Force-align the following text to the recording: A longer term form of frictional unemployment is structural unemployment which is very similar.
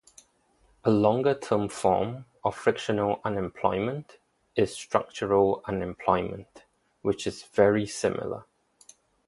A 0.83 0.89
longer 0.89 1.35
term 1.35 1.69
form 1.69 2.25
of 2.43 2.55
frictional 2.57 3.21
unemployment 3.23 4.17
is 4.55 4.73
structural 4.73 5.61
unemployment 5.65 6.63
which 7.03 7.27
is 7.27 7.43
very 7.43 7.85
similar. 7.85 8.45